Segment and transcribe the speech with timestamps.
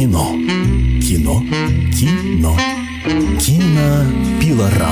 [0.00, 0.32] Кино.
[1.02, 1.42] Кино.
[1.92, 2.79] Кино.
[3.02, 4.90] Кинопилорама.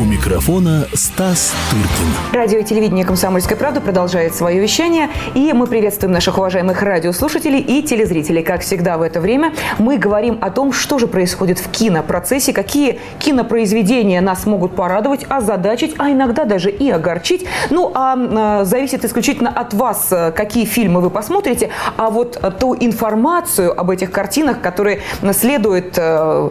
[0.00, 2.12] У микрофона Стас Тыркин.
[2.32, 5.08] Радио и телевидение «Комсомольская правда» продолжает свое вещание.
[5.34, 8.42] И мы приветствуем наших уважаемых радиослушателей и телезрителей.
[8.42, 12.98] Как всегда в это время мы говорим о том, что же происходит в кинопроцессе, какие
[13.20, 17.44] кинопроизведения нас могут порадовать, озадачить, а иногда даже и огорчить.
[17.70, 21.70] Ну, а, зависит исключительно от вас, какие фильмы вы посмотрите.
[21.96, 25.02] А вот ту информацию об этих картинах, которые
[25.32, 26.50] следует э,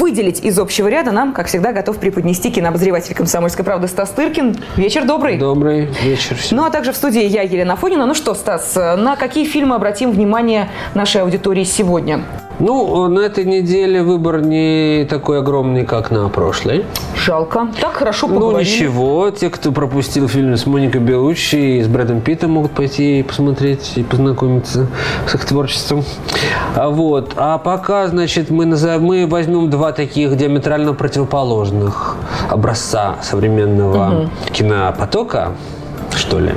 [0.00, 4.56] выделить из общего ряда, нам, как всегда, готов преподнести кинообозреватель «Комсомольской правды» Стас Тыркин.
[4.76, 5.36] Вечер добрый.
[5.36, 6.36] Добрый вечер.
[6.36, 6.58] Всем.
[6.58, 8.06] Ну, а также в студии я, Елена Фонина.
[8.06, 12.24] Ну что, Стас, на какие фильмы обратим внимание нашей аудитории сегодня?
[12.60, 16.84] Ну, на этой неделе выбор не такой огромный, как на прошлой.
[17.16, 17.68] Жалко.
[17.80, 18.70] Так хорошо ну, поговорили.
[18.70, 19.30] Ну, ничего.
[19.30, 23.92] Те, кто пропустил фильм с Моникой Белучи и с Брэдом Питтом, могут пойти и посмотреть
[23.96, 24.88] и познакомиться
[25.26, 26.04] с их творчеством.
[26.74, 27.32] А вот.
[27.36, 29.00] А пока, значит, мы, назов...
[29.00, 32.16] мы возьмем два таких диаметрально противоположных
[32.50, 34.30] образца современного угу.
[34.52, 35.52] кинопотока,
[36.14, 36.52] что ли.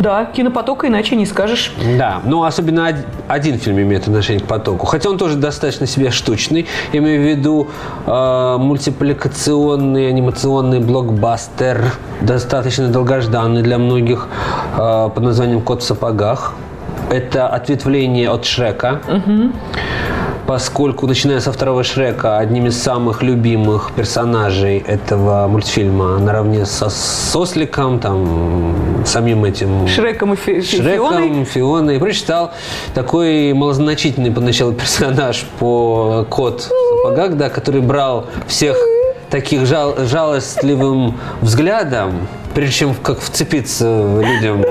[0.00, 1.72] Да, кинопотока иначе не скажешь.
[1.98, 2.92] Да, ну особенно
[3.28, 4.86] один фильм имеет отношение к потоку.
[4.86, 6.66] Хотя он тоже достаточно себе штучный.
[6.92, 7.68] Я имею в виду
[8.06, 14.28] э, мультипликационный анимационный блокбастер, достаточно долгожданный для многих,
[14.76, 16.54] э, под названием «Кот в сапогах».
[17.10, 19.00] Это ответвление от Шрека.
[19.08, 19.52] Угу
[20.46, 27.98] поскольку, начиная со второго Шрека, одним из самых любимых персонажей этого мультфильма, наравне со Сосликом,
[28.00, 29.88] там, самим этим...
[29.88, 31.44] Шреком и Фи Шреком, Фионой.
[31.44, 31.98] Фионой.
[31.98, 32.52] Прочитал
[32.94, 38.76] такой малозначительный поначалу персонаж по кот в сапогах, да, который брал всех
[39.30, 44.64] таких жал, жалостливым взглядом, прежде чем как вцепиться людям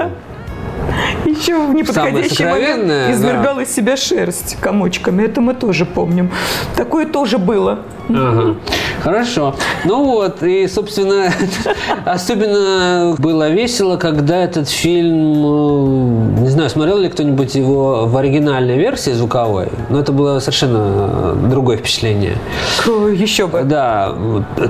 [1.26, 3.64] еще в неподходящий момент извергал да.
[3.64, 5.24] из себя шерсть комочками.
[5.24, 6.32] Это мы тоже помним.
[6.76, 7.80] Такое тоже было.
[8.10, 8.56] Ага.
[9.02, 9.56] Хорошо.
[9.86, 11.32] Ну вот, и, собственно,
[12.06, 18.78] особенно было весело, когда этот фильм, э, не знаю, смотрел ли кто-нибудь его в оригинальной
[18.78, 22.38] версии звуковой, но это было совершенно другое впечатление.
[22.86, 23.64] Еще бы.
[23.64, 24.16] Да,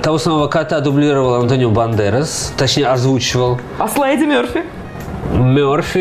[0.01, 3.59] того самого кота дублировал Антонио Бандерас, точнее, озвучивал.
[3.79, 4.63] А Слайди Мерфи?
[5.31, 5.99] Мерфи,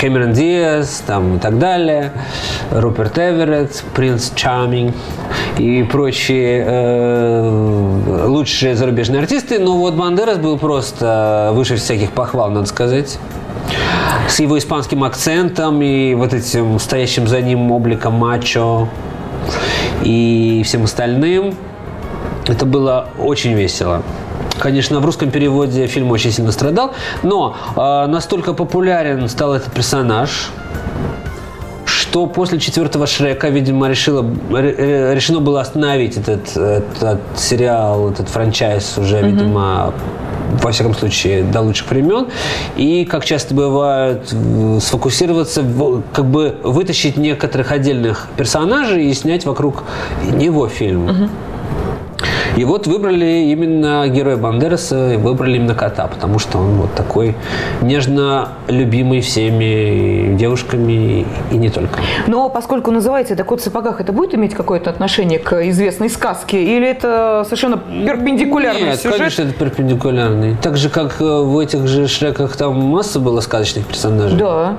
[0.00, 2.12] Кэмерон Диас там, и так далее,
[2.70, 4.94] Руперт Эверетт, Принц Чарминг
[5.58, 9.58] и прочие э, лучшие зарубежные артисты.
[9.58, 13.18] Но вот Бандерас был просто выше всяких похвал, надо сказать
[14.28, 18.88] с его испанским акцентом и вот этим стоящим за ним обликом мачо
[20.02, 21.54] и всем остальным.
[22.46, 24.02] Это было очень весело.
[24.58, 30.50] Конечно, в русском переводе фильм очень сильно страдал, но э, настолько популярен стал этот персонаж,
[31.86, 39.16] что после четвертого Шрека, видимо, решило, решено было остановить этот, этот сериал, этот франчайз уже,
[39.18, 39.30] mm-hmm.
[39.30, 39.94] видимо,
[40.62, 42.26] во всяком случае, до лучших времен.
[42.76, 44.34] И, как часто бывает,
[44.80, 45.64] сфокусироваться,
[46.12, 49.84] как бы вытащить некоторых отдельных персонажей и снять вокруг
[50.32, 51.08] него фильм.
[51.08, 51.30] Uh-huh.
[52.56, 57.34] И вот выбрали именно героя Бандераса, выбрали именно кота, потому что он вот такой
[57.80, 62.00] нежно любимый всеми девушками и не только.
[62.26, 66.62] Но поскольку называется это «Кот в сапогах», это будет иметь какое-то отношение к известной сказке?
[66.62, 69.18] Или это совершенно перпендикулярный Нет, сюжет?
[69.18, 70.56] конечно, это перпендикулярный.
[70.62, 74.38] Так же, как э, в этих же Шреках там масса было сказочных персонажей.
[74.38, 74.76] Да.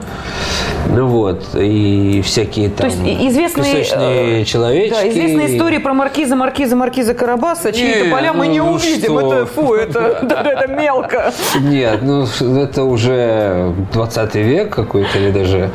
[0.90, 4.94] Ну вот, и всякие там То есть известные, э, человечки.
[4.94, 9.20] Да, известные истории про маркиза, маркиза, маркиза Карабаса мясо, чьи-то поля мы не ну, увидим.
[9.20, 9.34] Что?
[9.34, 10.00] Это фу, это,
[10.46, 11.34] это мелко.
[11.60, 12.26] Нет, ну
[12.58, 15.70] это уже 20 век какой-то или даже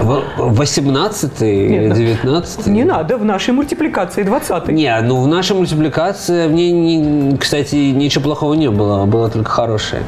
[0.00, 6.52] 18 или 19 Не надо, в нашей мультипликации 20 Не, ну в нашей мультипликации в
[6.52, 10.02] ней, не, кстати, ничего плохого не было, было только хорошее.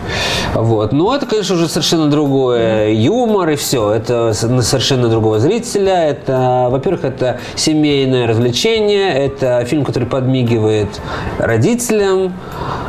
[0.55, 0.93] Вот.
[0.93, 2.91] Но это, конечно, уже совершенно другое.
[2.93, 3.93] Юмор и все.
[3.93, 6.05] Это совершенно другого зрителя.
[6.05, 9.13] Это, во-первых, это семейное развлечение.
[9.13, 10.98] Это фильм, который подмигивает
[11.39, 12.33] родителям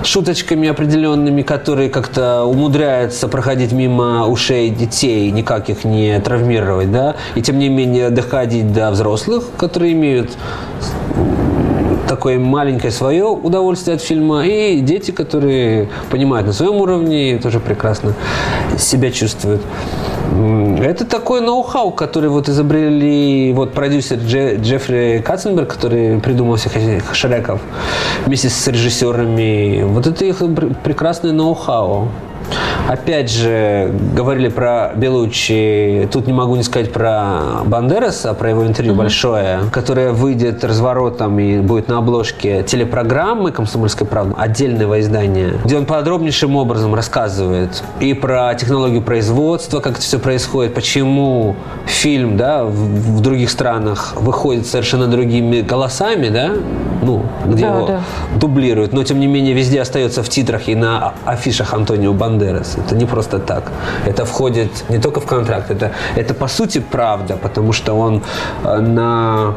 [0.04, 7.42] шуточками определенными, которые как-то умудряются проходить мимо ушей детей, никак их не травмировать, да, и
[7.42, 10.32] тем не менее доходить до взрослых, которые имеют
[12.10, 18.14] такое маленькое свое удовольствие от фильма, и дети, которые понимают на своем уровне тоже прекрасно
[18.78, 19.62] себя чувствуют.
[20.80, 27.14] Это такой ноу-хау, который вот изобрели вот продюсер Дже, Джеффри Катценберг, который придумал всех этих
[27.16, 27.62] Шреков
[28.26, 29.84] вместе с режиссерами.
[29.84, 30.42] Вот это их
[30.84, 32.10] прекрасное ноу-хау.
[32.88, 36.08] Опять же, говорили про Белучи.
[36.12, 41.60] Тут не могу не сказать про Бандераса, про его интервью большое, которое выйдет разворотом и
[41.60, 48.54] будет на обложке телепрограммы «Комсомольская правда», отдельного издания, где он подробнейшим образом рассказывает и про
[48.56, 51.56] технологию производства, как это все происходит, почему
[51.86, 56.54] фильм да, в, в других странах выходит совершенно другими голосами, да,
[57.02, 58.02] ну, где Да, его да.
[58.36, 62.78] дублируют, но тем не менее везде остается в титрах и на афишах Антонио Бандерас.
[62.78, 63.72] Это не просто так.
[64.06, 68.22] Это входит не только в контракт, это, это по сути правда, потому что он
[68.64, 69.56] э, на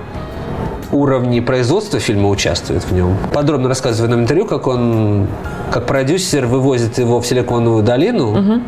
[0.91, 3.17] уровне производства фильма участвует в нем.
[3.33, 5.27] Подробно рассказывает нам интервью, как он,
[5.71, 8.61] как продюсер, вывозит его в Силиконовую долину,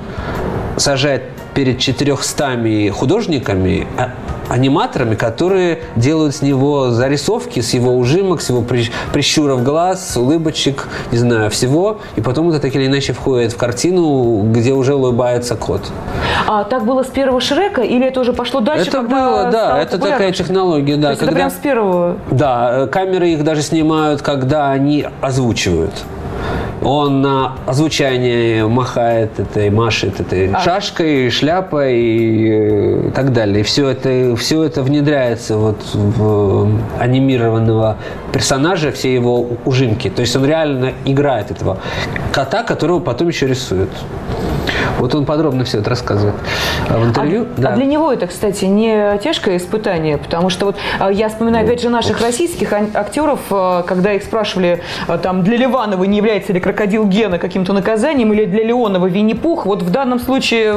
[0.76, 1.22] сажает
[1.54, 4.10] перед 400 художниками, а-
[4.48, 10.88] аниматорами, которые делают с него зарисовки, с его ужимок, с его прищ- прищуров глаз, улыбочек,
[11.12, 11.98] не знаю, всего.
[12.16, 15.82] И потом это так или иначе входит в картину, где уже улыбается кот.
[16.46, 18.88] А так было с первого Шрека или это уже пошло дальше?
[18.88, 21.10] это когда было, да, это такая технология, То да.
[21.10, 22.16] есть это прям с первого.
[22.30, 25.92] Да, э, камеры их даже снимают, когда они озвучивают.
[26.84, 30.60] Он на озвучание махает этой, машет этой А.
[30.60, 33.60] шашкой, шляпой и э, так далее.
[33.60, 37.96] И все это, все это внедряется вот в анимированного
[38.32, 40.10] персонажа, все его ужимки.
[40.10, 41.78] То есть он реально играет этого
[42.32, 43.90] кота, которого потом еще рисуют.
[44.98, 46.34] Вот он подробно все это рассказывает
[46.88, 47.46] А в интервью.
[47.58, 51.80] А для него это, кстати, не тяжкое испытание, потому что вот а, я вспоминаю, опять
[51.82, 56.52] же, наших российских ан- актеров, а, когда их спрашивали, а, там, для Ливанова не является
[56.52, 60.74] ли крокодил Гена каким-то наказанием, или для Леонова Винни-Пух, вот в данном случае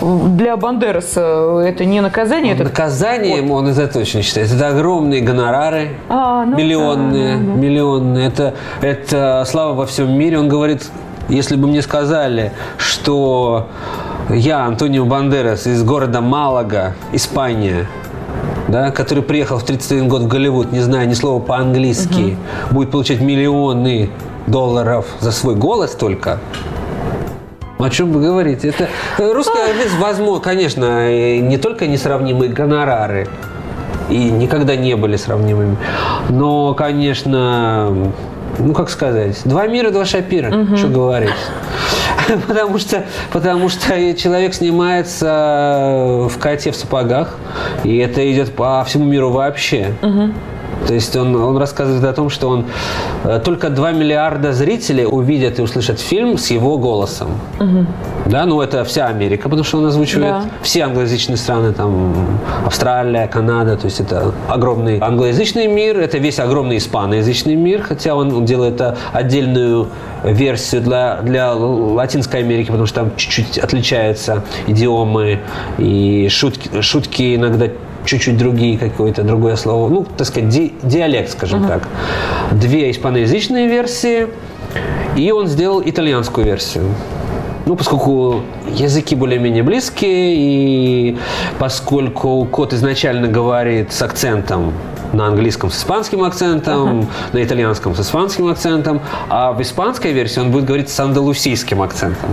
[0.00, 4.52] для Бандераса это не наказание, это Наказанием он из этого очень считает.
[4.52, 7.60] Это огромные гонорары, А, ну миллионные, да, да, да.
[7.60, 8.28] миллионные.
[8.28, 10.38] Это, это слава во всем мире.
[10.38, 10.90] Он говорит,
[11.28, 13.68] если бы мне сказали, что
[14.30, 17.86] я, Антонио Бандерас, из города Малага, Испания,
[18.68, 22.36] да, который приехал в 31 год в Голливуд, не зная ни слова по-английски,
[22.70, 24.10] будет получать миллионы
[24.46, 26.38] долларов за свой голос только,
[27.78, 28.68] о чем вы говорите?
[28.68, 28.88] Это
[29.34, 31.10] русская возможно, конечно,
[31.40, 33.28] не только несравнимые гонорары,
[34.08, 35.76] и никогда не были сравнимыми,
[36.28, 38.12] но, конечно,
[38.58, 41.30] ну, как сказать, два мира, два шапира, что говорить.
[42.48, 47.36] Потому что, потому что человек снимается в коте в сапогах,
[47.84, 49.92] и это идет по всему миру вообще.
[50.86, 52.64] То есть он, он рассказывает о том, что он
[53.24, 57.28] э, только 2 миллиарда зрителей увидят и услышат фильм с его голосом.
[58.26, 60.44] Да, ну это вся Америка, потому что он озвучивает Да.
[60.62, 62.14] все англоязычные страны, там
[62.66, 68.32] Австралия, Канада, то есть это огромный англоязычный мир, это весь огромный испаноязычный мир, хотя он,
[68.32, 69.88] он делает э, отдельную
[70.24, 75.40] версию для, для Латинской Америки, потому что там чуть-чуть отличаются идиомы
[75.78, 77.68] и шутки, шутки иногда
[78.04, 79.88] чуть-чуть другие, какое-то другое слово.
[79.88, 81.88] Ну, так сказать, ди- диалект, скажем так.
[82.52, 84.28] Две испаноязычные версии,
[85.16, 86.84] и он сделал итальянскую версию.
[87.66, 91.18] Ну, поскольку языки более-менее близкие, и
[91.58, 94.72] поскольку кот изначально говорит с акцентом
[95.12, 100.50] на английском с испанским акцентом, на итальянском с испанским акцентом, а в испанской версии он
[100.50, 102.30] будет говорить с андалусийским акцентом.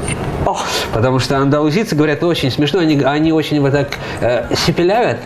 [0.93, 5.19] Потому что андалузийцы говорят очень смешно, они, они очень вот так э, сепелявят.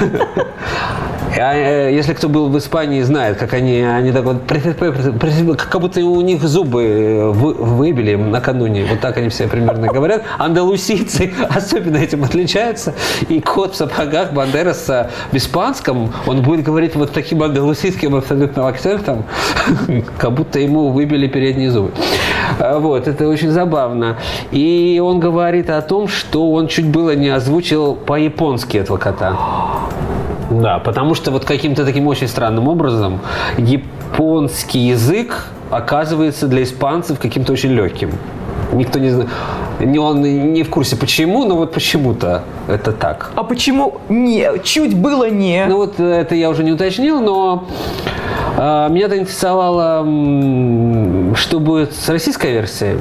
[1.36, 4.42] А, э, Если кто был в Испании, знает, как они, они так вот,
[5.56, 8.86] как будто у них зубы э, вы- выбили накануне.
[8.88, 10.22] Вот так они все примерно говорят.
[10.38, 12.94] Андалусийцы особенно этим отличаются.
[13.28, 19.24] И кот в сапогах Бандераса в испанском, он будет говорить вот таким андалусийским абсолютно акцентом,
[20.18, 21.92] как будто ему выбили передние зубы.
[22.58, 24.16] А, Вот, это очень забавно.
[24.50, 29.36] И он говорит о том, что он чуть было не озвучил по-японски этого кота.
[30.50, 33.20] Да, потому что вот каким-то таким очень странным образом
[33.58, 38.12] японский язык оказывается для испанцев каким-то очень легким.
[38.72, 39.28] Никто не знает,
[39.98, 43.30] он не в курсе почему, но вот почему-то это так.
[43.36, 44.46] А почему не?
[44.64, 45.64] Чуть было не.
[45.68, 47.64] Ну вот э, это я уже не уточнил, но
[48.56, 52.98] э, меня-то интересовало, м, что будет с российской версией.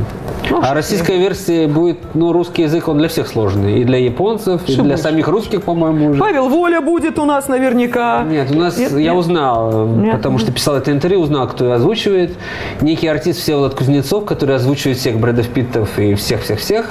[0.61, 3.81] а российская версия будет, ну, русский язык, он для всех сложный.
[3.81, 6.19] И для японцев, и для самих русских, по-моему, уже.
[6.19, 8.23] Павел Воля будет у нас наверняка.
[8.23, 9.15] Нет, у нас, Нет, я нет.
[9.15, 10.15] узнал, э, Нет?
[10.17, 12.37] потому что писал это интервью, узнал, кто ее озвучивает.
[12.81, 16.85] Некий артист Всеволод Кузнецов, который озвучивает всех Брэдов Питтов и всех-всех-всех.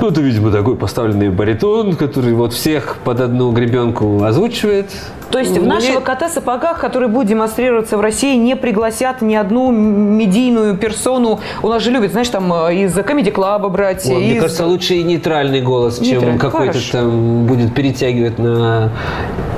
[0.00, 4.92] Ну, это, видимо, такой поставленный баритон, который вот всех под одну гребенку озвучивает.
[5.34, 9.34] То есть в Мне- нашего кота сапогах, который будет демонстрироваться в России, не пригласят ни
[9.34, 11.40] одну медийную персону.
[11.60, 14.06] У нас же любят, знаешь, там э, из Comedy Club брать.
[14.06, 18.92] Мне из- кажется, лучше и нейтральный голос, Нейтральный, чем какой-то там будет перетягивать на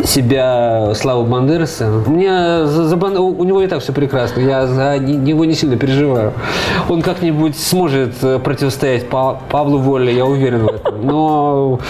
[0.03, 1.91] себя Славу Бандераса.
[2.07, 4.41] Мне за, за Бан- у у него и так все прекрасно.
[4.41, 6.33] Я за не- него не сильно переживаю.
[6.89, 11.07] Он как-нибудь сможет э, противостоять Па- Павлу Воле, я уверен в этом.
[11.07, 11.81] Но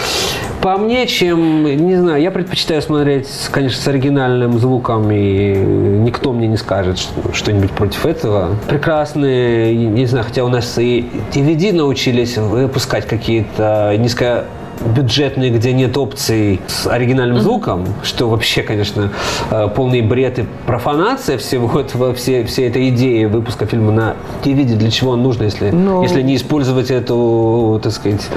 [0.67, 6.45] по мне, чем, не знаю, я предпочитаю смотреть, конечно, с оригинальным звуком, и никто мне
[6.45, 8.49] не скажет что- что-нибудь против этого.
[8.67, 14.43] Прекрасные, не знаю, хотя у нас и DVD научились выпускать какие-то низко
[14.85, 19.11] бюджетные, где нет опций с оригинальным звуком, что вообще, конечно,
[19.51, 24.75] э, полный бред и профанация всего этого, все, всей этой идеи выпуска фильма на DVD.
[24.75, 26.03] Для чего он нужен, если, Ну.
[26.03, 28.27] если не использовать эту, так сказать,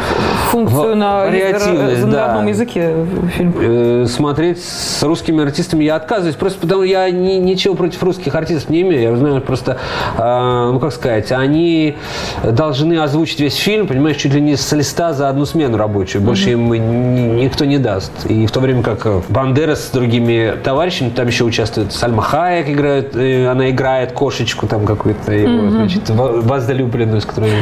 [0.51, 2.27] функцию Ва- на, вариативность, на да.
[2.27, 2.95] одном языке
[3.37, 3.55] фильм.
[3.61, 6.37] Э, смотреть с русскими артистами я отказываюсь.
[6.37, 9.03] Просто потому я ни- ничего против русских артистов не имею.
[9.03, 9.79] Я знаю просто,
[10.19, 11.97] э, ну как сказать, они
[12.43, 16.23] должны озвучить весь фильм, понимаешь, чуть ли не с листа за одну смену рабочую.
[16.31, 18.13] Больше им ни- никто не даст.
[18.27, 22.69] И в то время как э, Бандерас с другими товарищами, там еще участвует Сальма Хаек,
[22.69, 27.53] играет, э, она играет кошечку там какую-то, его, значит, во- возлюбленную, с которой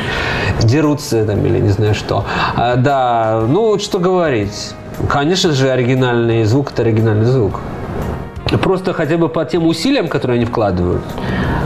[0.63, 2.25] дерутся там или не знаю что.
[2.57, 4.75] А, да, ну вот что говорить.
[5.09, 7.61] Конечно же, оригинальный звук– это оригинальный звук.
[8.57, 11.03] Просто хотя бы по тем усилиям, которые они вкладывают.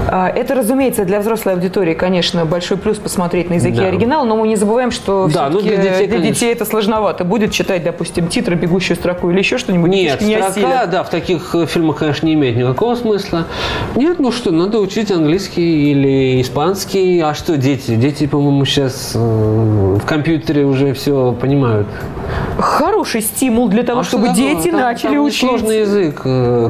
[0.09, 3.87] А, Это, разумеется, для взрослой аудитории, конечно, большой плюс посмотреть на языке Да.
[3.87, 6.23] оригинала, но мы не забываем, что Да, ну, для детей, для конечно.
[6.35, 7.25] детей это сложновато.
[7.25, 9.91] Будет читать, допустим, титры, бегущую строку или еще что-нибудь.
[9.91, 10.91] Нет, не строка, осилят.
[10.91, 13.47] да, в таких э, фильмах, конечно, не имеет никакого смысла.
[13.95, 17.21] Нет, ну что, надо учить английский или испанский.
[17.21, 17.95] А что дети?
[17.95, 21.87] Дети, по-моему, сейчас в компьютере уже все понимают.
[22.59, 25.49] Хороший стимул для того, А чтобы дети Там- начали там учить.
[25.49, 26.23] Сложный язык.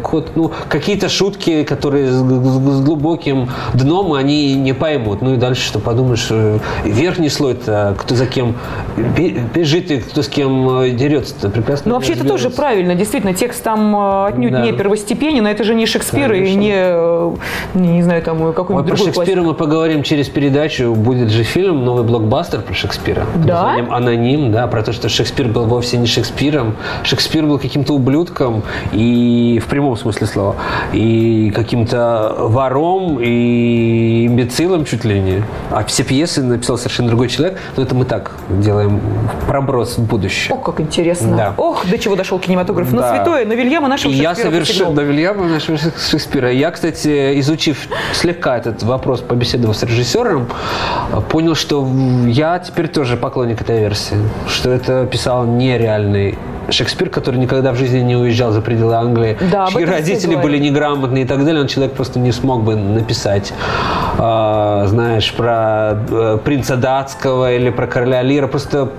[0.03, 5.23] Код, ну, какие-то шутки, которые с, с- глубоким дном, они не поймут.
[5.23, 8.55] Ну и дальше что подумаешь, э, верхний слой-то, кто за кем
[8.97, 11.91] бе- бежит и кто с кем э, дерется-то, прекрасно.
[11.91, 12.95] Ну, вообще, это тоже правильно.
[12.95, 14.63] Действительно, текст там э, отнюдь Да.
[14.63, 16.59] не первостепенен, это же не Шекспир и Конечно.
[16.59, 17.35] не, э,
[17.75, 19.49] не, не знаю, там Ой, какой-нибудь про другой Шекспира классик.
[19.53, 20.95] мы поговорим через передачу.
[20.95, 23.25] Будет же фильм, новый блокбастер про Шекспира.
[23.45, 23.55] Да?
[23.63, 26.75] названием «Аноним», да, про то, что Шекспир был вовсе не Шекспиром.
[27.05, 30.57] Шекспир был каким-то ублюдком, и в прямом смысле слова,
[30.93, 35.43] и каким-то вором, и имбецилом чуть ли не.
[35.71, 37.59] А все пьесы написал совершенно другой человек.
[37.77, 39.01] Но это мы так делаем
[39.47, 40.55] проброс в будущее.
[40.55, 41.37] Ох, как интересно.
[41.37, 41.55] Да.
[41.57, 42.93] Ох, до чего дошел кинематограф.
[42.93, 43.17] На Да.
[43.17, 45.13] святое, на Вильяма нашего И я Шекспира совершенно посягнул.
[45.13, 46.51] Вильяма нашего Шекспира.
[46.53, 50.49] Я, кстати, изучив слегка этот вопрос, побеседовав с режиссером,
[51.29, 51.89] понял, что
[52.27, 54.17] я теперь тоже поклонник этой версии.
[54.49, 56.39] Что это писал нереальный
[56.71, 60.63] Шекспир, который никогда в жизни не уезжал за пределы Англии, Да, чьи родители были говорят.
[60.63, 63.53] неграмотные и так далее, он человек просто не смог бы написать,
[64.19, 68.91] а, знаешь, про э, принца датского или про короля Лира, просто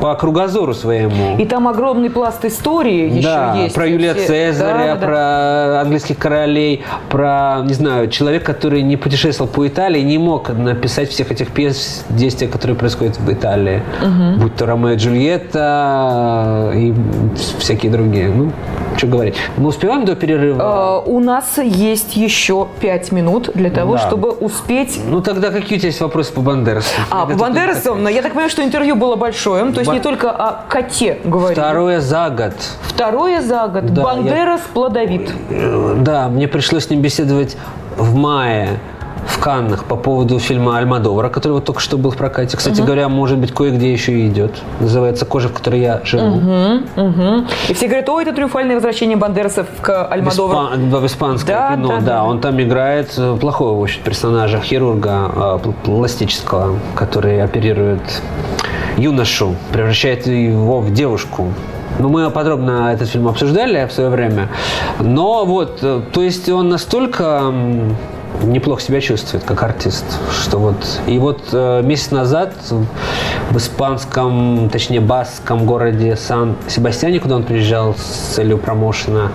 [0.00, 1.36] по кругозору своему.
[1.38, 3.74] И там огромный пласт истории еще да, есть.
[3.74, 5.06] про Юлия Все- Цезаря, Да, да, да.
[5.06, 11.08] про английских королей, про, не знаю, человек, который не путешествовал по Италии, не мог написать
[11.10, 13.82] всех этих пьес, действия, которые происходят в Италии.
[14.38, 16.92] Будь то Ромео и Джульетта и
[17.58, 18.28] всякие другие.
[18.28, 18.52] Ну,
[18.96, 19.34] что говорить.
[19.56, 21.02] Мы успеваем до перерыва?
[21.06, 23.98] Э, У нас есть еще пять минут для того, Да.
[23.98, 26.88] чтобы успеть Ну, тогда какие у тебя есть вопросы по Бандерасу?
[27.10, 30.00] А, по Бандерасу, но я так понимаю, что интервью было большое, то есть Ба- не
[30.00, 31.58] только о коте говорили.
[31.60, 32.54] Второе за год.
[32.82, 33.86] Второе за год.
[33.92, 35.30] Да, Бандерас плодовит.
[35.50, 37.56] Э, Да, мне пришлось с ним беседовать
[37.96, 38.78] в мае
[39.26, 42.56] в Каннах по поводу фильма Альмадовара, который вот только что был в прокате.
[42.56, 44.52] Кстати говоря, может быть, кое-где еще и идет.
[44.80, 46.36] Называется «Кожа, в которой я живу».
[46.96, 47.46] Мгм.
[47.68, 50.76] И все говорят, ой, это триумфальное возвращение Бандерасов к Альмадовару.
[50.76, 52.24] испа- в испанское Да, кино, да, да, да.
[52.24, 58.00] Он там играет э, плохого, в общем, персонажа, хирурга э, пл- пластического, который оперирует
[58.96, 61.52] юношу, превращает его в девушку.
[61.98, 64.48] Ну, мы подробно этот фильм обсуждали в свое время.
[65.00, 67.52] Но вот, э, то есть он настолько
[68.44, 72.54] неплохо себя чувствует как артист, что вот и вот э, месяц назад
[73.50, 79.30] в испанском, точнее баском городе Сан-Себастьяне, куда он приезжал с целью промоушена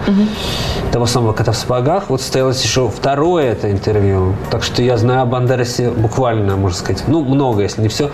[0.91, 4.35] того самого кота в сапогах, вот состоялось еще второе это интервью.
[4.49, 8.11] Так что я знаю о Бандерасе буквально, можно сказать, ну, много, если не все,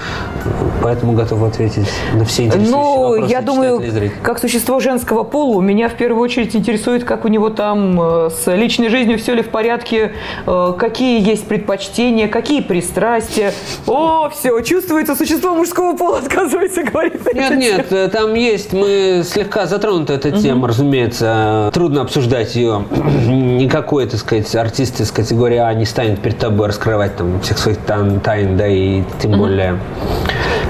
[0.82, 3.82] поэтому готов ответить на все интересующие Ну, вопросы я думаю,
[4.22, 8.52] как существо женского пола, меня в первую очередь интересует, как у него там э, с
[8.54, 10.14] личной жизнью все ли в порядке,
[10.46, 13.54] э, какие есть предпочтения, какие пристрастия.
[13.86, 17.22] О, все, чувствуется существо мужского пола, отказывается говорить.
[17.34, 21.70] Нет, нет, э, там есть, мы слегка затронута эта тема, разумеется.
[21.74, 22.86] Трудно обсуждать ее.
[23.28, 27.78] Никакой, так сказать, артист из категории А не станет перед тобой раскрывать там всех своих
[27.80, 29.80] тайн, тайн, да и тем более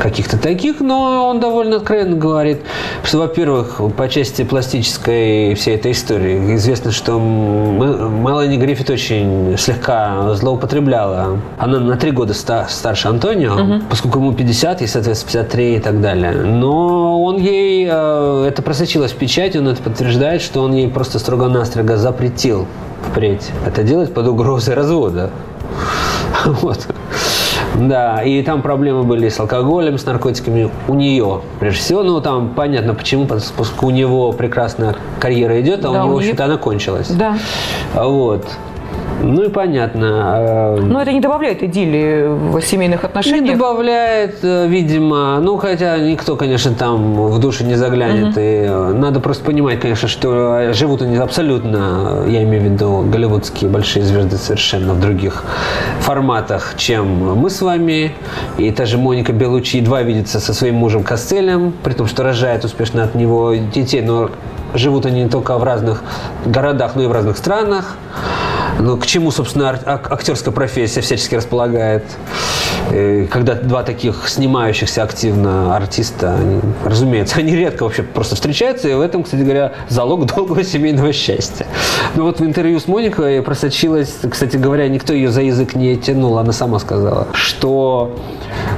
[0.02, 2.62] каких-то таких, но он довольно откровенно говорит,
[3.04, 11.40] что, во-первых, по части пластической всей этой истории известно, что Мелани Гриффит очень слегка злоупотребляла.
[11.58, 16.02] Она на три года ста- старше Антонио, поскольку ему 50, ей, соответственно, 53 и так
[16.02, 16.32] далее.
[16.32, 21.20] Но он ей, э, это просочилось в печать, он это подтверждает, что он ей просто
[21.20, 22.68] строго-настрого запретил
[23.12, 25.30] впредь это делать под угрозой развода.
[26.46, 26.88] Вот.
[27.76, 32.04] Да, и там проблемы были с алкоголем, с наркотиками у нее, прежде всего.
[32.04, 36.18] Ну, там понятно почему, поскольку у него прекрасная карьера идет, а Да, у него, в
[36.18, 37.08] общем-то, она кончилась.
[37.10, 37.38] Да.
[37.94, 38.46] Вот.
[39.22, 40.78] Ну и понятно.
[40.78, 43.58] э, Но это не добавляет идиллии в семейных не отношениях.
[43.58, 48.38] добавляет, э, видимо, ну, хотя никто, конечно, там в душу не заглянет.
[48.38, 53.70] И э, надо просто понимать, конечно, что живут они абсолютно, я имею в виду голливудские
[53.70, 55.44] большие звезды совершенно в других
[56.00, 58.14] форматах, чем мы с вами.
[58.58, 62.64] И та же Моника Белучи едва видится со своим мужем Костелем, при том, что рожает
[62.66, 64.30] успешно от него детей, но
[64.74, 66.04] живут они не только в разных
[66.46, 67.96] городах, но и в разных странах.
[68.80, 72.04] Ну, к чему, собственно, ак- актерская профессия всячески располагает.
[72.92, 78.94] Э, Когда два таких снимающихся активно артиста, они, разумеется, они редко вообще просто встречаются, и
[78.94, 81.66] в этом, кстати говоря, залог долгого семейного счастья.
[82.16, 86.38] Ну вот в интервью с Моникой просочилась, кстати говоря, никто ее за язык не тянул,
[86.38, 88.16] она сама сказала, что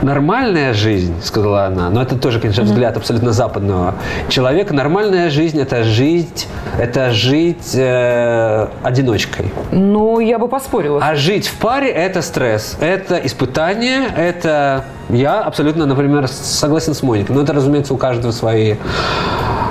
[0.01, 3.95] нормальная жизнь, сказала она, но это тоже, конечно, взгляд абсолютно западного
[4.29, 6.47] человека, нормальная жизнь– это жить,
[6.79, 9.51] это жить э, одиночкой.
[9.91, 10.99] Ну, я бы поспорила.
[11.03, 14.85] А жить в паре– это стресс, это испытание, это…
[15.09, 17.35] Я абсолютно, например, согласен с Моникой.
[17.35, 18.75] Но это, разумеется, у каждого свои…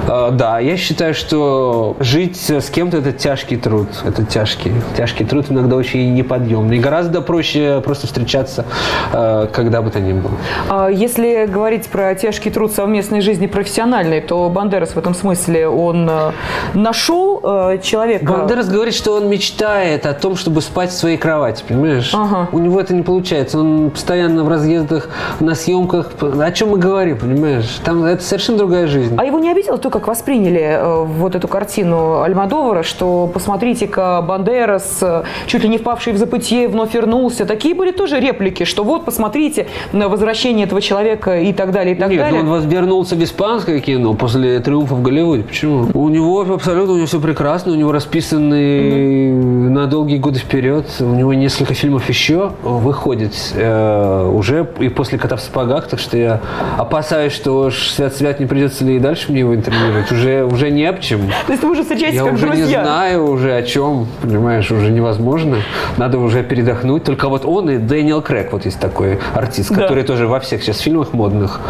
[0.09, 3.89] Э, Да, я считаю, что жить с кем-то– это тяжкий труд.
[4.05, 4.73] Это тяжкий.
[4.97, 6.77] Тяжкий труд иногда очень неподъемный.
[6.79, 8.65] И гораздо проще просто встречаться,
[9.13, 10.33] э, когда бы то ни было.
[10.69, 16.09] А Если говорить про тяжкий труд совместной жизни профессиональной, то Бандерас в этом смысле, он
[16.09, 16.33] э,
[16.75, 18.33] нашел э, человека...
[18.33, 22.11] Бандерас говорит, что он мечтает о том, чтобы спать в своей кровати, понимаешь?
[22.15, 22.49] Ага.
[22.53, 23.59] У него это не получается.
[23.59, 25.09] Он постоянно в разъездах,
[25.41, 26.13] на съемках.
[26.21, 27.81] О чем мы говорим, понимаешь?
[27.85, 29.15] Там это совершенно другая жизнь.
[29.19, 34.99] А его не обидело то, как восприняли э, вот эту картину Альмадовара, что посмотрите-ка, Бандерас,
[35.03, 37.47] э, чуть ли не впавший в забытие, вновь вернулся.
[37.47, 41.99] Такие были тоже реплики, что вот, посмотрите на возвращение этого человека и так далее, и
[41.99, 42.43] так Нет, далее.
[42.43, 45.43] он вернулся в испанское кино после триумфа в Голливуде.
[45.43, 45.89] Почему?
[45.95, 50.87] У него абсолютно, у него все прекрасно, у него расписаны на долгие годы вперед.
[51.01, 56.17] У него несколько фильмов еще выходит э, уже и после «Кота в сапогах», так что
[56.17, 56.41] я
[56.77, 59.55] опасаюсь, что ж свят-свят не придется ли и дальше мне его
[59.89, 60.13] интервьюировать.
[60.13, 61.21] Уже, уже не об чем.
[61.47, 62.65] То есть вы уже встречаетесь Я как уже друзья.
[62.65, 65.59] не знаю уже о чем, понимаешь, уже невозможно.
[65.97, 67.05] Надо уже передохнуть.
[67.05, 69.83] Только вот он и Дэниел Крэг, вот есть такой артист, Да.
[69.83, 71.61] который тоже во всех сейчас фильмах модных.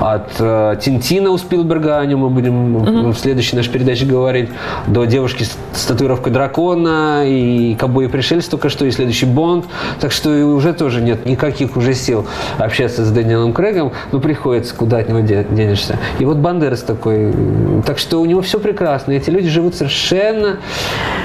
[0.00, 4.50] От э, Тинтина у Спилберга, о нем мы будем в следующей нашей передаче говорить,
[4.86, 9.66] до девушки с, с татуировкой дракона, и Ковбой и пришелец только что, и следующий Бонд.
[10.00, 12.26] Так что уже тоже нет никаких уже сил
[12.58, 15.98] общаться с Дэниелом Крэгом, но приходится, куда от него де- денешься.
[16.18, 17.32] И вот Бандерас такой.
[17.86, 19.12] Так что у него все прекрасно.
[19.12, 20.58] Эти люди живут совершенно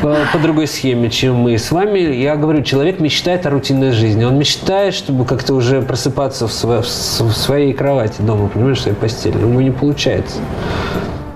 [0.02, 2.00] по, по другой схеме, чем мы с вами.
[2.00, 4.24] Я говорю, человек мечтает о рутинной жизни.
[4.24, 6.52] Он мечтает, чтобы как-то уже просыпаться в
[7.34, 9.38] своей кровати дома, понимаешь, в своей постели.
[9.38, 10.38] У него не получается.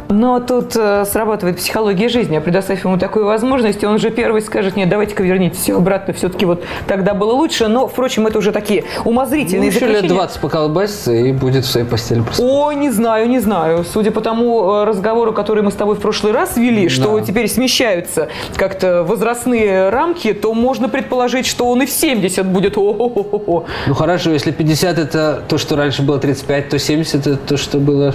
[0.10, 2.38] Но тут э, срабатывает психология жизни.
[2.38, 6.46] А предоставив ему такую возможность, он же первый скажет, нет, давайте-ка верните все обратно, все-таки
[6.46, 7.68] вот тогда было лучше.
[7.68, 10.16] Но, впрочем, это уже такие Ну, умозрительные еще лет заключения.
[10.16, 12.44] 20 поколбасится и будет в своей постели просыпаться.
[12.44, 13.84] Ой, не знаю, не знаю.
[13.84, 17.26] Судя по тому э, разговору, который мы с тобой в прошлый раз вели, что Да.
[17.26, 22.78] теперь смещаются как-то возрастные рамки, то можно предположить, что он и в 70 будет.
[22.78, 23.66] О-хо-хо-хо.
[23.88, 27.80] Ну хорошо, если 50 это то, что раньше было 35, то 70 это то, что
[27.80, 28.14] было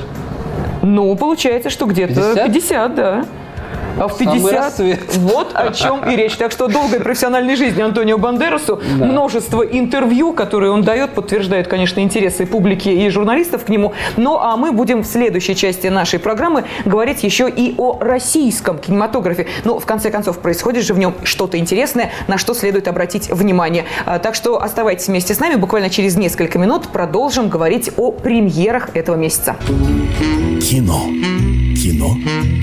[0.82, 2.52] Ну, получается, что где-то 50?
[2.52, 3.24] 50, да.
[3.98, 5.16] А в Самый 50 расцвет.
[5.16, 6.34] вот о чем и речь.
[6.36, 8.80] Так что долгой профессиональной жизни Антонио Бандерасу.
[8.98, 9.04] Да.
[9.04, 13.92] Множество интервью, которые он дает, подтверждают, конечно, интересы публики и журналистов к нему.
[14.16, 19.46] Ну, а мы будем в следующей части нашей программы говорить еще и о российском кинематографе.
[19.64, 23.84] Ну, в конце концов, происходит же в нем что-то интересное, на что следует обратить внимание.
[24.06, 25.56] А, Так что оставайтесь вместе с нами.
[25.56, 29.56] Буквально через несколько минут продолжим говорить о премьерах этого месяца.
[30.60, 31.02] Кино.
[31.76, 32.16] Кино.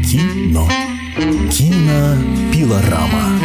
[0.04, 0.68] Кино.
[1.20, 3.40] 今 Кинопилорама.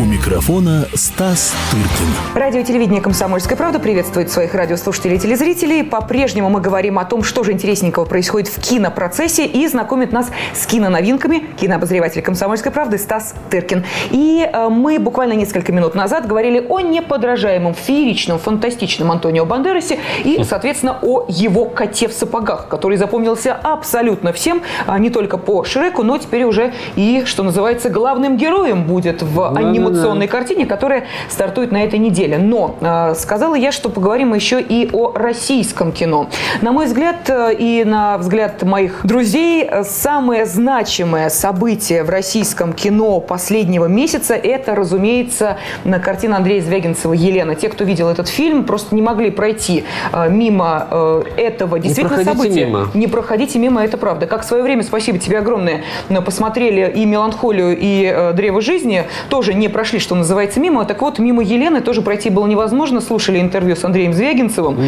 [0.00, 2.40] У микрофона Стас Тыркин.
[2.40, 5.82] Радио и телевидение «Комсомольская правда» приветствует своих радиослушателей и телезрителей.
[5.82, 10.66] По-прежнему мы говорим о том, что же интересненького происходит в кинопроцессе и знакомит нас с
[10.66, 13.84] киноновинками кинообозреватель «Комсомольской правды» Стас Тыркин.
[14.10, 20.42] И э, мы буквально несколько минут назад говорили о неподражаемом, фееричном, фантастичном Антонио Бандерасе и,
[20.44, 26.04] соответственно, о его коте в сапогах, который запомнился абсолютно всем, а не только по Шреку,
[26.04, 29.68] но теперь уже и, что называется, главным героем будет в Да-да-да.
[29.68, 32.38] анимационной картине, которая стартует на этой неделе.
[32.38, 36.28] Но э, сказала я, что поговорим еще и о российском кино.
[36.60, 42.72] На мой взгляд э, и на взгляд моих друзей, э, самое значимое событие в российском
[42.72, 47.54] кино последнего месяца– это, разумеется, на картина Андрея Звягинцева «Елена».
[47.54, 52.36] Те, кто видел этот фильм, просто не могли пройти э, мимо э, этого действительно проходите
[52.36, 52.66] события.
[52.66, 52.90] мимо.
[52.94, 54.26] Не проходите мимо, это правда.
[54.26, 59.04] Как в свое время, спасибо тебе огромное, но посмотрели и «Меланхолию», и э, «Древо жизни»,
[59.28, 60.84] тоже не прошли, что называется, мимо.
[60.84, 63.00] Так вот, мимо Елены тоже пройти было невозможно.
[63.00, 64.78] Слушали интервью с Андреем Звягинцевым.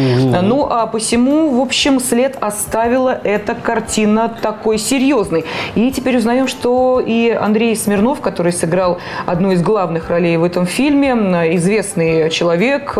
[0.41, 5.45] Ну, а посему, в общем, след оставила эта картина такой серьезный.
[5.75, 10.65] И теперь узнаем, что и Андрей Смирнов, который сыграл одну из главных ролей в этом
[10.65, 11.11] фильме,
[11.55, 12.97] известный человек,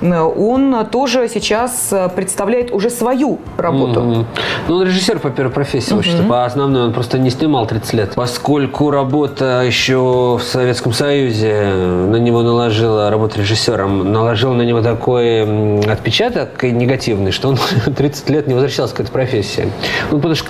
[0.00, 4.00] он тоже сейчас представляет уже свою работу.
[4.00, 4.26] Мгм.
[4.68, 6.24] Ну, он режиссер по первой профессии, вообще-то.
[6.24, 8.12] По основной он просто не снимал 30 лет.
[8.14, 15.80] Поскольку работа еще в Советском Союзе на него наложила, работа режиссером, наложила на него такой
[15.84, 17.58] отпечаток негативный, что он
[17.96, 19.70] 30 лет не возвращался к этой профессии.
[20.10, 20.48] Ну, потому что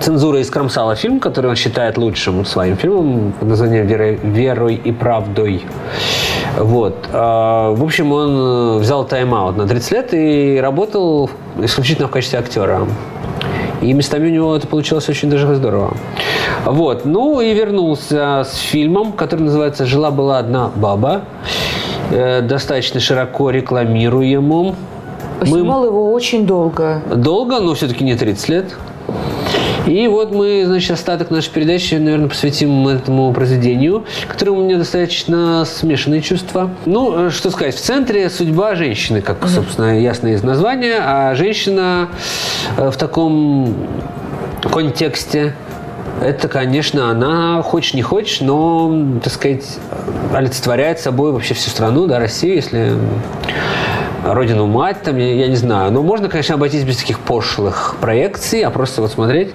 [0.00, 5.64] Цензура искромсала фильм, который он считает лучшим своим фильмом под названием «Верой, «Верой и правдой».
[6.58, 6.96] Вот.
[7.12, 12.86] А, В общем, он взял тайм-аут на 30 лет и работал исключительно в качестве актера.
[13.86, 15.94] И местами у него это получилось очень даже здорово.
[16.64, 17.04] Вот.
[17.04, 21.22] Ну и вернулся с фильмом, который называется «Жила-была одна баба».
[22.10, 24.74] Э, Достаточно широко рекламируемым.
[25.40, 27.02] Мы- Снимал его очень долго.
[27.14, 28.76] Долго, но все-таки не 30 лет.
[29.86, 35.64] И вот мы, значит, остаток нашей передачи, наверное, посвятим этому произведению, которое у меня достаточно
[35.64, 36.70] смешанные чувства.
[36.86, 42.08] Ну, э, что сказать, в центре судьба женщины, как, собственно, ясно из названия, а женщина
[42.76, 43.76] э, в таком
[44.72, 45.54] контексте
[46.20, 49.78] это, конечно, она, хочешь не хочешь, но, так сказать,
[50.34, 52.92] олицетворяет собой вообще всю страну, да, Россию, если
[54.34, 55.92] родину мать, там, я, я не знаю.
[55.92, 59.54] Но можно, конечно, обойтись без таких пошлых проекций, а просто вот смотреть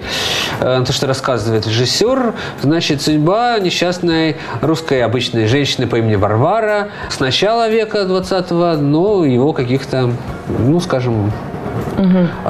[0.60, 2.34] э, на то, что рассказывает режиссер.
[2.62, 9.52] Значит, судьба несчастной русской обычной женщины по имени Варвара с начала века 20-го, но его
[9.52, 10.10] каких-то,
[10.48, 11.32] ну, скажем,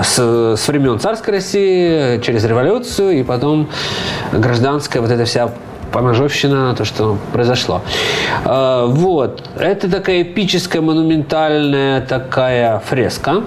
[0.02, 3.68] с, с времен царской России, через революцию и потом
[4.32, 5.50] гражданская вот эта вся
[5.92, 7.82] поножовщина, то, что произошло.
[8.44, 9.42] Э, Вот.
[9.58, 13.42] Это такая эпическая, монументальная такая фреска.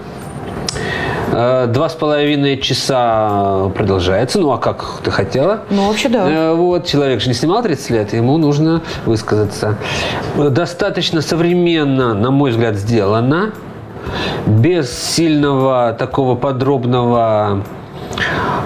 [1.32, 4.40] Э, Два с половиной часа продолжается.
[4.40, 5.62] Ну, а как ты хотела?
[5.70, 6.30] Ну, вообще, да.
[6.30, 9.78] Э, Вот, человек же не снимал 30 лет, ему нужно высказаться.
[10.38, 13.52] Достаточно современно, на мой взгляд, сделано.
[14.46, 17.64] Без сильного такого подробного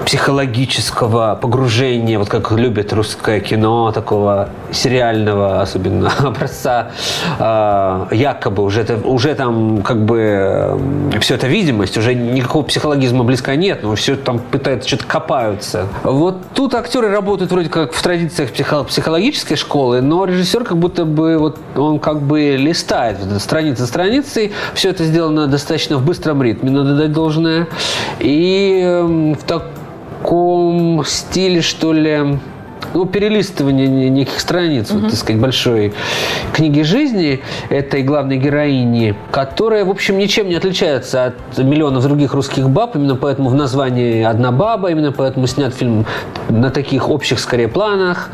[0.10, 6.90] психологического погружения, вот как любит русское кино, такого сериального, особенно образца,
[7.38, 10.82] э, якобы уже, это, уже там как бы
[11.22, 15.86] все это видимость, уже никакого психологизма близко нет, но все там пытаются, что-то копаются.
[16.02, 21.06] Вот тут актеры работают вроде как в традициях психо- психологической школы, но режиссер как будто
[21.06, 26.42] бы вот он как бы листает страница за страницей, все это сделано достаточно в быстром
[26.42, 27.68] ритме, надо дать должное,
[28.20, 29.59] и эм, в таком
[31.06, 32.40] стиле, что ли,
[32.94, 35.94] ну, перелистывание не- неких страниц, вот, так сказать, большой
[36.54, 42.70] книги жизни этой главной героини, которая, в общем, ничем не отличается от миллионов других русских
[42.70, 46.06] баб, именно поэтому в названии «Одна баба», именно поэтому снят фильм
[46.50, 48.30] на таких общих, скорее, планах.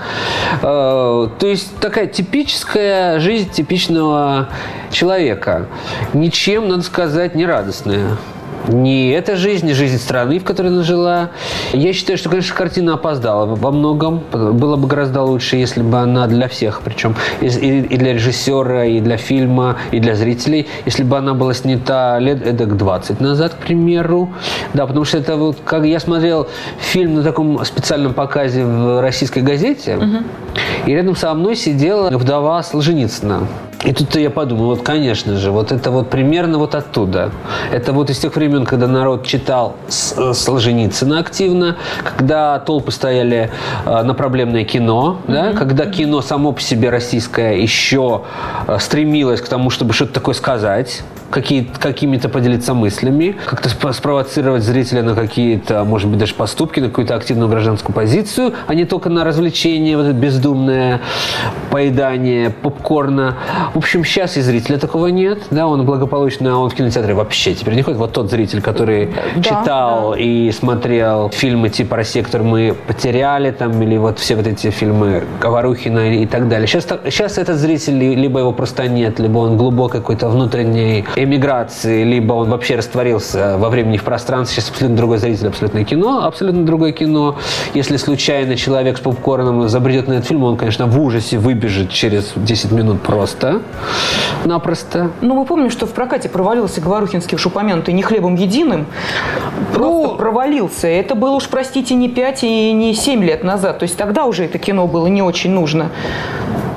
[0.62, 4.48] Э, То есть такая типическая жизнь типичного
[4.92, 5.66] человека.
[6.14, 8.18] Ничем, надо сказать, не радостная.
[8.68, 11.30] Не эта жизнь, не жизнь страны, в которой она жила.
[11.74, 14.24] Я считаю, что, конечно, картина опоздала во многом.
[14.32, 19.00] Было бы гораздо лучше, если бы она для всех, причем и, и- для режиссера, и
[19.00, 23.58] для фильма, и для зрителей, если бы она была снята лет эдак 20 назад, к
[23.58, 24.30] примеру.
[24.74, 26.48] Да, потому что это вот, как я смотрел
[26.80, 29.98] фильм на таком специальном показе в российской газете,
[30.86, 33.48] и рядом со мной сидела вдова Солженицына.
[33.86, 37.32] И тут я подумал, вот, конечно же, вот это вот примерно вот оттуда.
[37.72, 43.52] Это вот из тех времен, когда народ читал э, Солженицына активно, когда толпы стояли
[43.86, 45.34] э, на проблемное кино, mm-hmm.
[45.34, 48.24] да, когда кино само по себе российское еще
[48.68, 55.04] э, стремилось к тому, чтобы что-то такое сказать, какие, какими-то поделиться мыслями, как-то спровоцировать зрителя
[55.04, 59.24] на какие-то, может быть, даже поступки, на какую-то активную гражданскую позицию, а не только на
[59.24, 61.02] развлечение, вот это бездумное
[61.72, 63.36] поедание попкорна.
[63.76, 67.74] В общем, сейчас и зрителя такого нет, да, он благополучно, он в кинотеатре вообще теперь
[67.74, 68.00] не ходит.
[68.00, 70.18] Вот тот зритель, который да, читал да.
[70.18, 75.26] и смотрел фильмы типа «Россия, которую мы потеряли», там, или вот все вот эти фильмы
[75.42, 76.68] Говорухина и так далее.
[76.68, 82.32] Сейчас, сейчас этот зритель, либо его просто нет, либо он глубокой какой-то внутренней эмиграции, либо
[82.32, 84.62] он вообще растворился во времени в пространстве.
[84.62, 87.36] Сейчас абсолютно другой зритель, абсолютно кино, абсолютно другое кино.
[87.74, 92.32] Если случайно человек с попкорном забредет на этот фильм, он, конечно, в ужасе выбежит через
[92.38, 93.64] 10 минут просто,
[94.46, 95.12] напросто.
[95.22, 98.86] Ну, мы помним, что в прокате провалился Говорухинский уж упомянутый «Не хлебом единым».
[99.74, 100.88] Просто ну, провалился.
[100.88, 103.80] Это было уж, простите, не 5 и не 7 лет назад.
[103.80, 105.90] То есть тогда уже это кино было не очень нужно.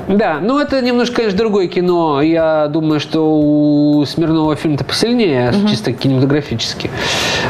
[0.09, 2.21] Да, ну это немножко, конечно, другое кино.
[2.21, 5.67] Я думаю, что у Смирнова фильм-то посильнее, угу.
[5.69, 6.89] чисто кинематографически.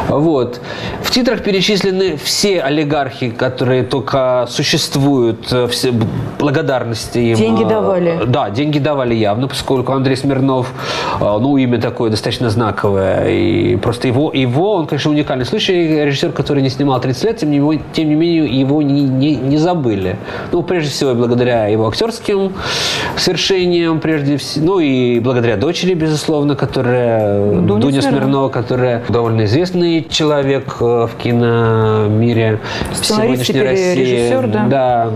[0.09, 0.59] Вот.
[1.01, 5.93] В титрах перечислены все олигархи, которые только существуют, э, все
[6.37, 7.37] благодарности им.
[7.37, 8.19] Деньги давали.
[8.27, 10.73] Да, деньги давали явно, поскольку Андрей Смирнов,
[11.21, 13.29] э, ну, имя такое достаточно знаковое.
[13.29, 16.03] И просто его, его он, конечно, уникальный случай.
[16.03, 19.37] Режиссер, который не снимал 30 лет, тем не, менее, тем не менее его не, не,
[19.37, 20.17] не забыли.
[20.51, 22.48] Ну, прежде всего, благодаря его актерским
[23.17, 24.65] свершением, прежде всего.
[24.65, 31.11] Ну и благодаря дочери, безусловно, которая Дуня, Дуня Смирнова, которая довольно известный человек э, в
[31.21, 32.59] киномире
[32.91, 33.95] в сегодняшней России.
[33.95, 35.11] Режиссер, да.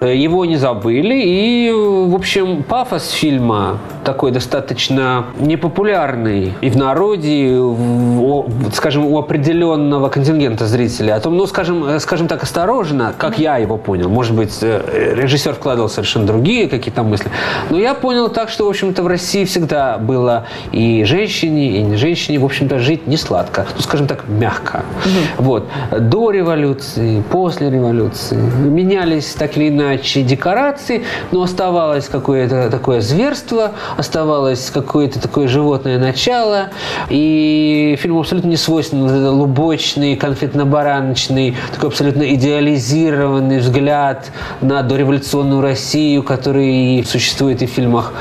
[0.00, 0.08] да.
[0.08, 1.14] Его не забыли.
[1.14, 9.18] И, в общем, пафос фильма такой достаточно непопулярный и в народе, и в, скажем, у
[9.18, 11.12] определенного контингента зрителей.
[11.12, 14.08] О том, ну, скажем, скажем так, осторожно, как я его понял.
[14.08, 17.30] Может быть, э, режиссер вкладывал совершенно другие какие-то мысли.
[17.68, 21.96] Но я понял так, что, в общем-то, в России всегда было и женщине, и не
[21.96, 23.66] женщине, в общем-то, жить не сладко.
[23.76, 24.84] Ну, скажем так, мягко.
[25.04, 25.44] Угу.
[25.44, 25.68] Вот.
[26.00, 34.70] До революции, после революции менялись так или иначе декорации, но оставалось какое-то такое зверство, оставалось
[34.70, 36.68] какое-то такое животное начало.
[37.10, 44.30] И фильм абсолютно не свойственен лубочный, конфетно-бараночный, такой абсолютно идеализированный взгляд
[44.60, 48.12] на дореволюционную Россию, который существует и в фильмах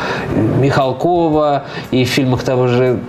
[0.59, 2.99] Михалкова, и в фильмах того же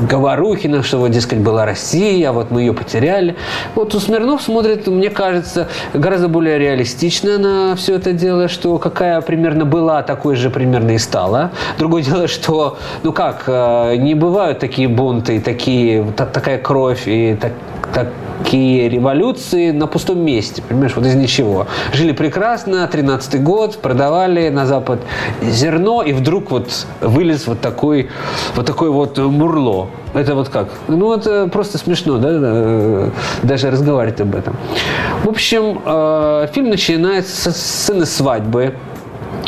[0.00, 3.36] Говорухина, что вот, дескать, была Россия, а вот мы ее потеряли.
[3.74, 9.20] Вот у Смирнов смотрит, мне кажется, гораздо более реалистично на все это дело, что какая
[9.22, 11.50] примерно была, такой же примерно и стала.
[11.78, 17.52] Другое дело, что, ну как, э, не бывают такие бунты, такие, такая кровь и так,
[17.94, 18.08] так,
[18.46, 21.66] такие революции на пустом месте, понимаешь, вот из ничего.
[21.92, 25.00] Жили прекрасно, 13-й год, продавали на Запад
[25.42, 28.08] зерно, и вдруг вот вылез вот такой
[28.54, 29.85] вот, такой вот мурло.
[30.14, 30.68] Это вот как?
[30.88, 33.10] Ну, это просто смешно, да, э,
[33.42, 34.56] даже разговаривать об этом.
[35.24, 38.74] В общем, э, фильм начинается с сцены свадьбы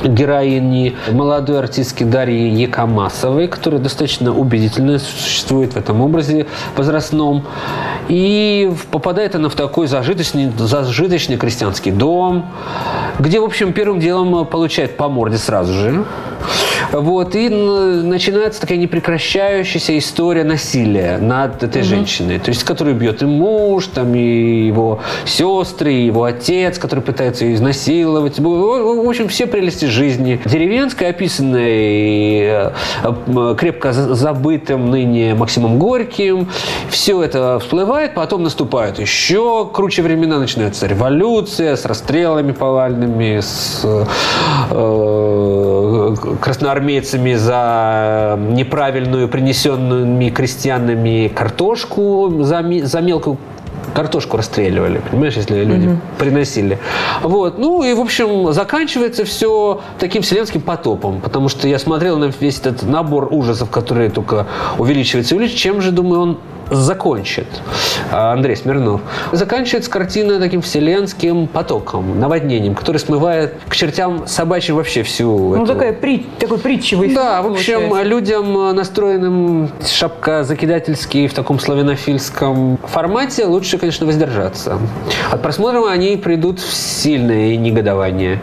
[0.04, 6.46] героини молодой артистки Дарьи Якомасовой, которая достаточно убедительно существует в этом образе
[6.76, 7.44] возрастном.
[8.08, 12.46] И попадает она в такой зажиточный, зажиточный крестьянский дом,
[13.18, 16.04] где, в общем, первым делом получает по морде сразу же.
[16.92, 21.88] Вот, и начинается такая непрекращающаяся история насилия над этой угу.
[21.88, 27.00] женщиной, то есть, которую бьет и муж, там, и его сестры, и его отец, который
[27.00, 28.38] пытается ее изнасиловать.
[28.38, 30.40] В общем, все прелести жизни.
[30.44, 36.48] Деревенская, описанная э, крепко забытым ныне Максимом Горьким.
[36.90, 44.04] Все это всплывает, потом наступают еще круче времена, начинается революция с расстрелами повальными, с э,
[46.68, 53.38] красноармейцами за неправильную принесенными крестьянами картошку, за, за мелкую
[53.94, 55.98] картошку расстреливали, понимаешь, если люди mm-hmm.
[56.18, 56.78] приносили.
[57.22, 57.58] Вот.
[57.58, 62.58] Ну и, в общем, заканчивается все таким вселенским потопом, потому что я смотрел на весь
[62.60, 64.46] этот набор ужасов, которые только
[64.78, 65.68] увеличиваются и увеличиваются.
[65.68, 66.38] Чем же, думаю, он
[66.70, 67.46] закончит
[68.10, 69.00] Андрей Смирнов,
[69.32, 75.26] заканчивается картина таким вселенским потоком, наводнением, который смывает к чертям собачьим вообще всю
[75.56, 75.74] Ну, эту...
[75.74, 78.08] такая, при, такой притчевый Да, в общем, получается.
[78.08, 84.78] людям, настроенным шапка закидательский в таком славянофильском формате, лучше, конечно, воздержаться.
[85.30, 88.40] От просмотра они придут в сильное негодование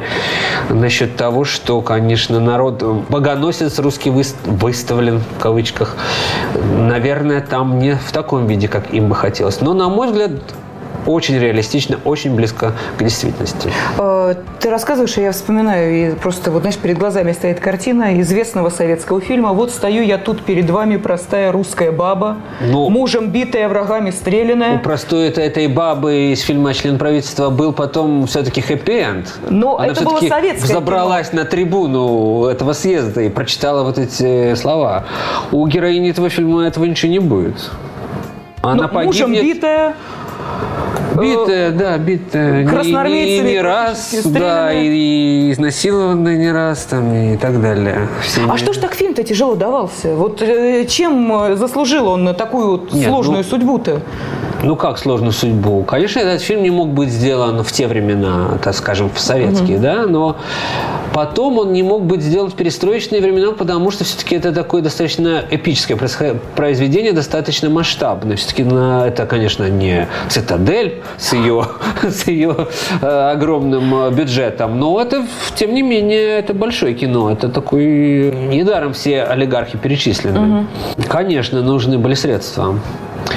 [0.69, 5.95] насчет того, что, конечно, народ богоносец русский выс- выставлен в кавычках.
[6.77, 9.61] Наверное, там не в таком виде, как им бы хотелось.
[9.61, 10.31] Но, на мой взгляд,
[11.05, 13.69] очень реалистично, очень близко к действительности.
[13.99, 18.69] Э, Ты рассказываешь, и я вспоминаю, и просто вот, знаешь, перед глазами стоит картина известного
[18.71, 19.49] советского фильма.
[19.53, 24.79] Вот стою я тут перед вами, простая русская баба, Ну, мужем битая, врагами У стреляная.
[24.79, 29.27] простой это, этой бабы из фильма «Член правительства» был потом все-таки хэппи-энд.
[29.51, 35.05] Но Она это было советское забралась на трибуну этого съезда и прочитала вот эти слова.
[35.51, 37.69] У героини этого фильма этого ничего не будет.
[38.65, 39.55] Она Ну, мужем погибнет...
[39.55, 39.95] битая,
[41.21, 42.67] Битая, да, битая.
[42.67, 48.07] Красноармейцами Не, не раз, да, и, и изнасилованная не раз, там, и так далее.
[48.21, 50.13] Все А что ж так фильм-то тяжело давался?
[50.15, 54.01] Вот э, чем э, заслужил он такую вот Нет, сложную ну- судьбу-то?
[54.63, 55.83] Ну как сложную судьбу?
[55.83, 60.05] Конечно, этот фильм не мог быть сделан в те времена, так скажем, в советские, да,
[60.07, 60.37] но
[61.15, 65.45] потом он не мог быть сделан в перестроечные времена, потому что все-таки это такое достаточно
[65.49, 65.97] эпическое
[66.57, 68.35] произведение, достаточно масштабное.
[68.35, 71.67] Все-таки это, конечно, не «Цитадель» с ее,
[72.03, 72.67] с ее
[73.01, 75.25] э, огромным э, бюджетом, но это,
[75.55, 77.31] тем не менее, это большое кино.
[77.31, 78.31] Это такой...
[78.49, 80.67] Недаром все олигархи перечислены.
[81.07, 82.77] Конечно, нужны были средства.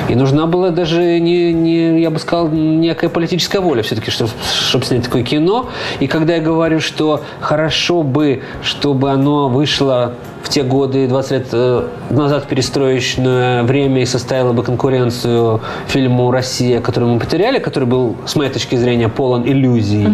[0.08, 4.84] И нужна была даже не, не я бы сказал, некая политическая воля все-таки, чтобы, чтобы
[4.84, 5.68] снять такое кино.
[6.00, 10.14] И когда я говорю, что хорошо бы, чтобы оно вышло
[10.48, 16.30] в те годы, 20 лет э, назад, в перестроечное время и составило бы конкуренцию фильму
[16.30, 20.08] «Россия», который мы потеряли, который был, с моей точки зрения, полон иллюзий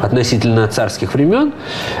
[0.00, 1.52] относительно царских времен.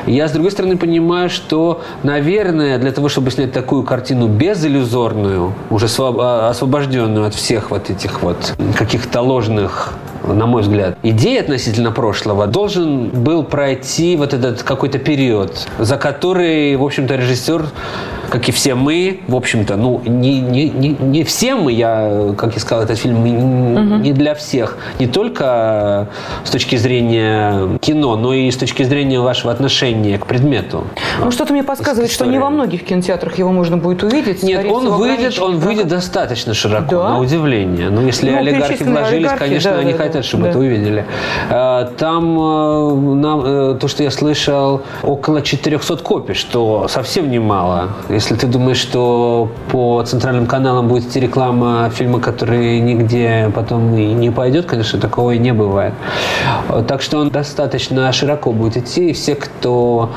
[0.06, 5.88] Я, с другой стороны, понимаю, что, наверное, для того, чтобы снять такую картину безиллюзорную, уже
[5.98, 9.94] а, освобожденную от всех вот этих вот каких-то ложных
[10.26, 16.76] на мой взгляд, идей относительно прошлого, должен был пройти вот этот какой-то период, за который,
[16.76, 17.66] в общем-то, режиссер,
[18.34, 22.54] как и все мы, в общем-то, ну, не, не, не, не все мы, я, как
[22.54, 26.08] я сказал, этот фильм не- не для всех, не только
[26.42, 30.82] с точки зрения кино, но и с точки зрения вашего отношения к предмету.
[31.20, 34.42] Ну, что-то мне подсказывает, что не во многих кинотеатрах его можно будет увидеть.
[34.42, 37.08] Нет, он всего, выйдет, он выйдет достаточно широко, Да?
[37.10, 37.88] на удивление.
[37.88, 40.50] Ну, если Ну, олигархи вложились, олигархи, конечно, да, они да, хотят, чтобы да.
[40.50, 41.06] это увидели.
[41.50, 47.90] Э, Там, э, нам, э, то, что я слышал, около 400 копий, что совсем немало.
[48.08, 54.06] Если ты думаешь, что по центральным каналам будет идти реклама фильма, который нигде потом и
[54.12, 55.94] не пойдет, конечно, такого и не бывает.
[56.88, 60.10] Так что он достаточно широко будет идти, и все, кто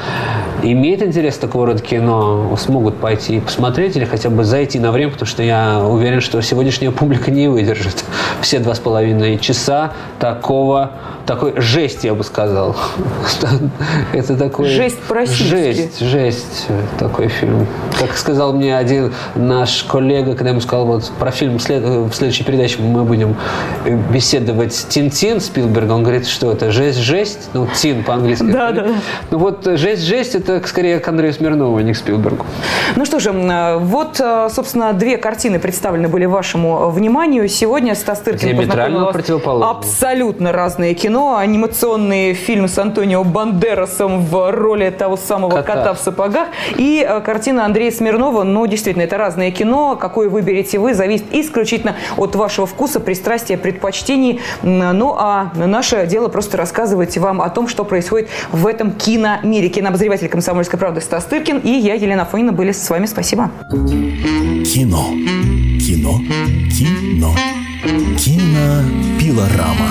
[0.63, 4.91] имеет интерес к такого рода кино, смогут пойти и посмотреть или хотя бы зайти на
[4.91, 8.03] время, потому что я уверен, что сегодняшняя публика не выдержит
[8.41, 10.91] все два с половиной часа такого,
[11.25, 12.75] такой жести, я бы сказал.
[14.13, 14.67] Это такой...
[14.67, 15.43] Жесть по-российски.
[15.45, 16.67] Жесть, жесть.
[16.97, 17.67] Такой фильм.
[17.99, 22.13] Как сказал мне один наш коллега, когда я ему сказал, вот про фильм след- в
[22.13, 23.35] следующей передаче мы будем
[23.85, 28.43] э, беседовать с Тин-Тин Спилберга, он говорит, что это жесть-жесть, ну, Тин по-английски.
[28.43, 28.87] Да, да.
[29.31, 32.45] Ну вот э, жесть-жесть это скорее к Андрею Смирнову, а не к Спилбергу.
[32.95, 37.47] Ну что же, м, вот, э, собственно, две картины представлены были вашему вниманию.
[37.47, 39.05] Сегодня Стас Тыркин познакомил.
[39.63, 41.37] Абсолютно разные кино.
[41.37, 45.73] Анимационный фильм с Антонио Бандерасом в роли того самого Кота.
[45.73, 46.47] кота, в сапогах.
[46.75, 48.43] И э, картина Андрея Смирнова.
[48.43, 49.95] Ну, действительно, это разное кино.
[49.95, 54.39] Какое выберете вы, зависит исключительно от вашего вкуса, пристрастия, предпочтений.
[54.63, 59.69] Ну, а наше дело просто рассказывать вам о том, что происходит в этом киномире.
[59.69, 63.05] Кинообозреватель «Комсомольской правды» Стас Тыркин и я, Елена Фонина, были с вами.
[63.05, 63.51] Спасибо.
[63.69, 65.05] Кино.
[65.79, 66.19] Кино.
[66.69, 67.35] Кино.
[68.17, 69.87] Кинопилорама.